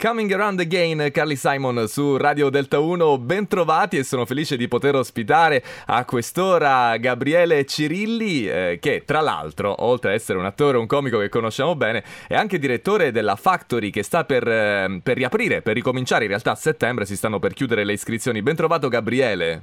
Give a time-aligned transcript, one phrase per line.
[0.00, 4.94] Coming Around Again, Carly Simon su Radio Delta 1, bentrovati e sono felice di poter
[4.94, 10.86] ospitare a quest'ora Gabriele Cirilli, eh, che tra l'altro, oltre ad essere un attore, un
[10.86, 15.62] comico che conosciamo bene, è anche direttore della Factory che sta per, eh, per riaprire,
[15.62, 18.40] per ricominciare, in realtà a settembre si stanno per chiudere le iscrizioni.
[18.40, 19.62] Bentrovato Gabriele.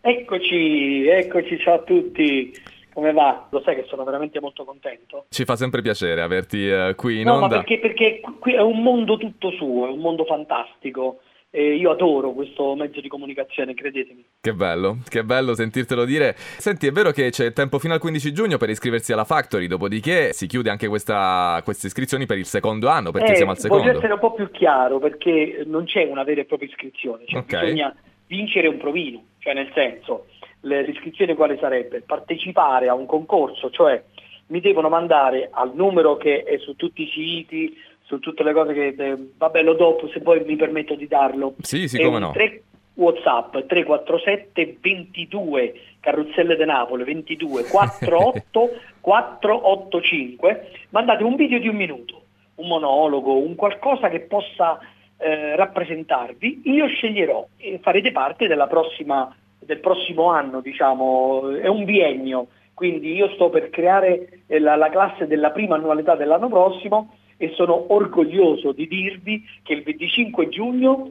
[0.00, 2.52] Eccoci, eccoci, ciao a tutti.
[2.92, 3.46] Come va?
[3.50, 5.26] Lo sai che sono veramente molto contento.
[5.28, 7.46] Ci fa sempre piacere averti uh, qui in no, onda.
[7.46, 11.20] Ma perché, perché qui è un mondo tutto suo, è un mondo fantastico.
[11.52, 14.24] E io adoro questo mezzo di comunicazione, credetemi.
[14.40, 16.34] Che bello, che bello sentirtelo dire.
[16.36, 20.32] Senti, è vero che c'è tempo fino al 15 giugno per iscriversi alla Factory, dopodiché
[20.32, 23.82] si chiude anche questa, queste iscrizioni per il secondo anno, perché eh, siamo al secondo.
[23.82, 27.40] Voglio essere un po' più chiaro, perché non c'è una vera e propria iscrizione, cioè
[27.40, 27.60] Ok.
[27.60, 27.96] bisogna
[28.28, 30.26] vincere un provino, cioè nel senso,
[30.60, 32.02] l'iscrizione quale sarebbe?
[32.02, 34.02] Partecipare a un concorso, cioè
[34.46, 38.72] mi devono mandare al numero che è su tutti i siti, su tutte le cose
[38.72, 42.32] che, eh, vabbè lo dopo se poi mi permetto di darlo, Sì, sì, come no.
[42.32, 42.62] 3
[42.94, 48.70] Whatsapp 347 22 Carrozzelle de Napoli 22 48
[49.00, 52.22] 485 mandate un video di un minuto
[52.56, 54.78] un monologo un qualcosa che possa
[55.16, 59.34] eh, rappresentarvi io sceglierò e farete parte della prossima
[59.70, 64.88] del prossimo anno diciamo è un biennio quindi io sto per creare eh, la, la
[64.90, 71.08] classe della prima annualità dell'anno prossimo e sono orgoglioso di dirvi che il 25 giugno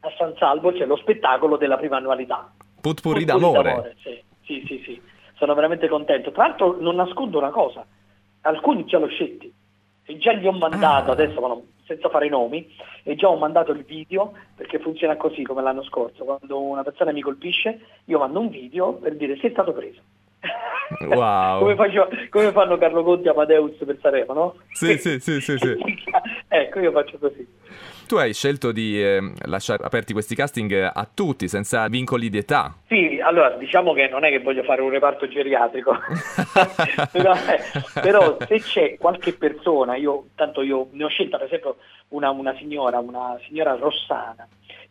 [0.00, 2.48] a San Salvo c'è lo spettacolo della prima annualità.
[2.80, 3.96] Putpurri Putpurri d'amore.
[4.02, 5.00] Sì, sì, sì, sì.
[5.34, 6.30] Sono veramente contento.
[6.30, 7.84] Tra l'altro non nascondo una cosa,
[8.42, 9.52] alcuni già l'ho scelti
[10.04, 11.14] e già gli ho mandato, Ah.
[11.14, 12.68] adesso ma non- senza fare nomi,
[13.02, 17.12] e già ho mandato il video perché funziona così come l'anno scorso, quando una persona
[17.12, 20.00] mi colpisce io mando un video per dire sei stato preso.
[21.00, 21.58] Wow.
[21.60, 24.54] come, faccio- come fanno Carlo Conti e Amadeus per Sanremo, no?
[24.72, 25.76] Sì, sì, sì, sì, sì.
[26.48, 27.46] ecco, io faccio così.
[28.06, 32.72] Tu hai scelto di eh, lasciare aperti questi casting a tutti, senza vincoli di età.
[32.86, 35.92] Sì, allora diciamo che non è che voglio fare un reparto geriatrico,
[37.10, 41.76] però, eh, però se c'è qualche persona, io tanto io ne ho scelta per esempio
[42.08, 44.46] una, una signora, una signora rossana,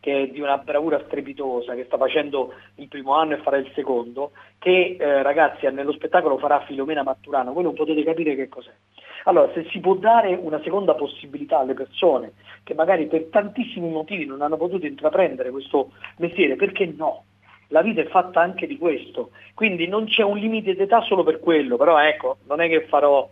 [0.06, 3.72] che è di una bravura strepitosa, che sta facendo il primo anno e farà il
[3.74, 8.74] secondo, che eh, ragazzi nello spettacolo farà Filomena Matturano, voi non potete capire che cos'è.
[9.28, 14.26] Allora, se si può dare una seconda possibilità alle persone che magari per tantissimi motivi
[14.26, 17.26] non hanno potuto intraprendere questo mestiere, perché no?
[17.70, 21.40] La vita è fatta anche di questo, quindi non c'è un limite d'età solo per
[21.40, 23.28] quello, però ecco, non è che farò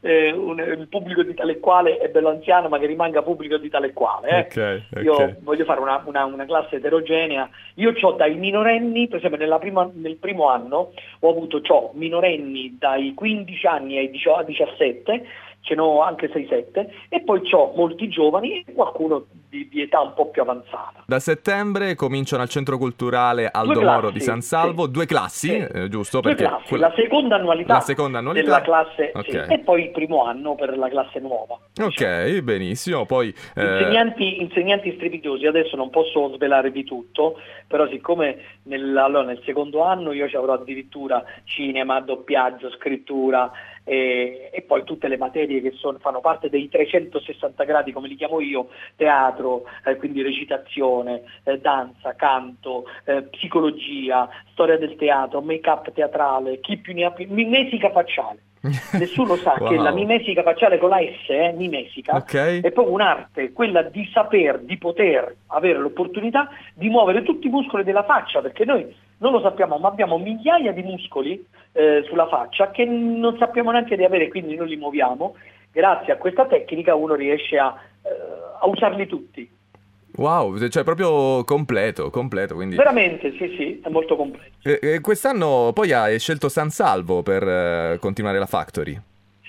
[0.00, 3.56] eh, un- il pubblico di tale e quale è bello anziano, ma che rimanga pubblico
[3.56, 4.28] di tale e quale.
[4.28, 4.38] eh.
[4.40, 5.02] Ok, ok.
[5.04, 7.48] Io voglio fare una, una- una classe eterogenea.
[7.74, 12.76] Io ho dai minorenni, per esempio nella prima- nel primo anno ho avuto c'ho minorenni
[12.78, 15.26] dai 15 anni ai 18 a 17,
[15.64, 20.12] ce n'ho anche 6-7, e poi ho molti giovani e qualcuno di, di età un
[20.12, 21.02] po' più avanzata.
[21.06, 24.90] Da settembre cominciano al Centro Culturale Aldo classi, Moro di San Salvo, sì.
[24.90, 25.56] due classi, Sì.
[25.56, 26.20] eh, giusto?
[26.20, 28.44] Due Perché classi, quella- la seconda annualità, La seconda annualità.
[28.44, 29.50] della classe sì, Ok.
[29.50, 31.58] e poi il primo anno per la classe nuova.
[31.80, 33.04] Ok, benissimo.
[33.06, 39.40] Poi eh, Insegnanti, insegnanti strepitosi, adesso non posso svelarvi tutto, però siccome nel, allora, nel
[39.44, 43.50] secondo anno io ci avrò addirittura cinema, doppiaggio, scrittura
[43.86, 48.16] e, e poi tutte le materie che sono- fanno parte dei 360 gradi, come li
[48.16, 55.92] chiamo io, teatro, eh, quindi recitazione, eh, danza, canto, eh, psicologia, storia del teatro, make-up
[55.92, 58.38] teatrale, chi più ne ha più, mimesica facciale.
[58.98, 59.82] Nessuno sa che Wow.
[59.82, 62.60] la mimesica facciale con la S, eh, mimesica, Ok.
[62.62, 67.84] è proprio un'arte, quella di saper, di poter avere l'opportunità di muovere tutti i muscoli
[67.84, 72.70] della faccia, perché noi non lo sappiamo, ma abbiamo migliaia di muscoli eh, sulla faccia
[72.70, 75.34] che non sappiamo neanche di avere, quindi noi li muoviamo.
[75.70, 78.08] Grazie a questa tecnica uno riesce a, eh,
[78.60, 79.48] a usarli tutti.
[80.16, 82.54] Wow, cioè proprio completo, completo.
[82.54, 82.76] Quindi...
[82.76, 84.56] Veramente, sì, sì, è molto completo.
[84.62, 89.00] Eh, eh, quest'anno poi hai scelto San Salvo per eh, continuare la Factory.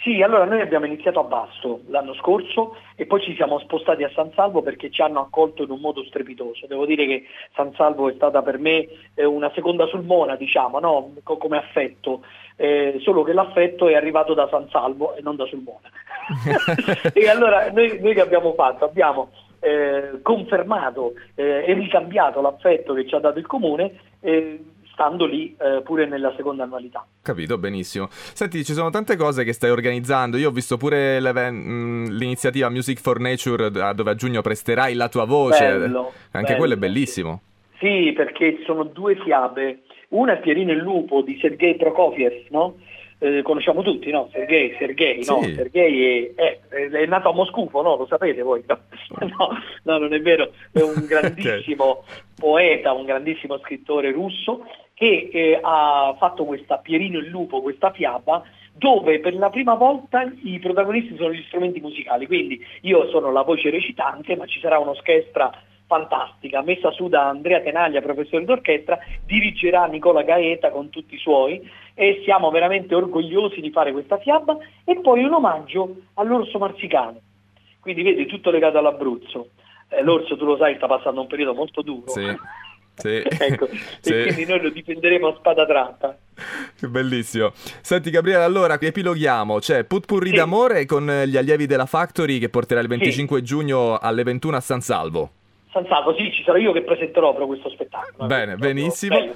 [0.02, 4.12] Sì, allora noi abbiamo iniziato a Basto l'anno scorso e poi ci siamo spostati a
[4.14, 6.68] San Salvo perché ci hanno accolto in un modo strepitoso.
[6.68, 7.24] Devo dire che
[7.56, 11.14] San Salvo è stata per me eh, una seconda sulmona, diciamo, no?
[11.24, 12.24] Co- come affetto,
[12.58, 15.90] Eh, solo che l'affetto è arrivato da San Salvo e non da Sulmona.
[17.12, 18.86] e allora noi, noi che abbiamo fatto?
[18.86, 19.32] Abbiamo
[19.66, 24.60] eh, confermato eh, e ricambiato l'affetto che ci ha dato il comune eh,
[24.92, 27.06] stando lì eh, pure nella seconda annualità.
[27.22, 28.08] Capito, benissimo.
[28.10, 30.38] Senti, ci sono tante cose che stai organizzando.
[30.38, 35.26] Io ho visto pure mh, l'iniziativa Music for Nature dove a giugno presterai la tua
[35.26, 35.66] voce.
[35.66, 37.42] Bello, Anche bello, quello è bellissimo.
[37.80, 39.82] Sì, perché sono due fiabe.
[40.10, 42.76] Una è Pierino il lupo di Sergei Prokofiev, no?
[43.26, 44.30] Eh, conosciamo tutti, no?
[44.32, 45.32] Sergei, Sergei, Sì.
[45.32, 45.42] no?
[45.44, 47.96] Sergei è, è- è nato a Moscufo, no?
[47.96, 48.64] Lo sapete voi?
[48.68, 48.78] No,
[49.38, 49.50] no,
[49.84, 52.04] no, non è vero, è un grandissimo
[52.38, 58.44] poeta, un grandissimo scrittore russo che eh, ha fatto questa Pierino il lupo, questa fiaba,
[58.78, 63.42] dove per la prima volta i protagonisti sono gli strumenti musicali, quindi io sono la
[63.42, 65.52] voce recitante, ma ci sarà un'orchestra
[65.88, 71.62] fantastica, messa su da Andrea Tenaglia, professore d'orchestra, dirigerà Nicola Gaeta con tutti i suoi
[71.94, 77.20] e siamo veramente orgogliosi di fare questa fiaba e poi un omaggio all'orso marsicano.
[77.80, 79.50] Quindi vedi tutto legato all'Abruzzo.
[79.90, 82.08] Eh, l'orso, tu lo sai, sta passando un periodo molto duro.
[82.08, 82.26] Sì,
[82.96, 83.22] sì.
[83.40, 83.68] ecco,
[84.02, 84.14] Sì.
[84.14, 86.18] e quindi noi lo difenderemo a spada tratta.
[86.90, 87.52] Bellissimo.
[87.54, 89.60] Senti Gabriele, allora epiloghiamo.
[89.60, 90.36] C'è Putpurri Sì.
[90.36, 94.82] d'amore con gli allievi della Factory che porterà il 25 giugno alle 21 a San
[94.82, 95.30] Salvo.
[95.76, 98.28] San Salvo, sì, ci sarò io che presenterò però questo spettacolo.
[98.28, 99.20] Bene, benissimo.
[99.20, 99.34] bello.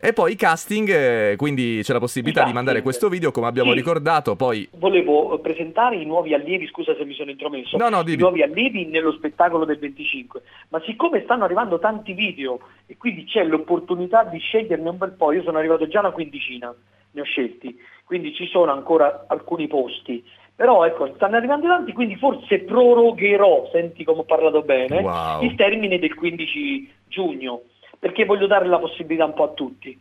[0.00, 3.48] E poi i casting, eh, quindi c'è la possibilità I di mandare questo video come
[3.48, 3.76] abbiamo Sì.
[3.76, 8.02] ricordato, poi Volevo eh, presentare i nuovi allievi, scusa se mi sono intromesso, No, no,
[8.06, 10.40] i nuovi allievi nello spettacolo del 25,
[10.70, 15.32] ma siccome stanno arrivando tanti video e quindi c'è l'opportunità di sceglierne un bel po',
[15.32, 16.74] io sono arrivato già a una quindicina,
[17.10, 20.22] ne ho scelti, quindi ci sono ancora alcuni posti,
[20.56, 25.42] però ecco, stanno arrivando tanti, quindi forse prorogherò, senti come ho parlato bene, Wow.
[25.42, 27.62] il termine del 15 giugno,
[27.98, 29.98] perché voglio dare la possibilità un po' a tutti.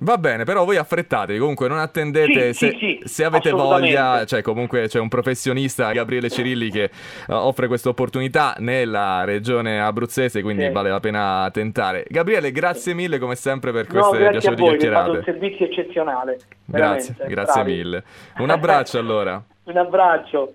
[0.00, 4.26] va bene, però voi affrettatevi, comunque non attendete Sì, se, sì, sì, se avete voglia,
[4.26, 6.90] cioè comunque c'è un professionista, Gabriele Cirilli, che eh,
[7.32, 12.04] offre questa opportunità nella regione abruzzese, quindi vale la pena tentare.
[12.08, 15.20] Gabriele, grazie mille come sempre per No, queste grazie a piacevoli voi, vi fate un
[15.22, 15.32] chiacchierate.
[15.32, 16.36] servizio eccezionale.
[16.66, 17.72] Grazie, veramente, grazie bravi.
[17.76, 18.04] mille.
[18.38, 19.42] Un abbraccio allora.
[19.66, 20.52] Un abbraccio.